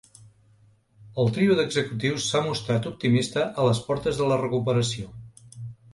[1.23, 5.11] El trio d’executius s’ha mostrat optimista a les portes de la recuperació.